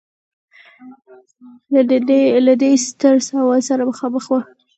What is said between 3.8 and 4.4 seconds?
مخامخ و.